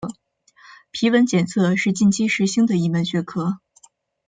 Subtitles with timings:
[0.89, 3.59] 皮纹检测是近期时兴的一门学科。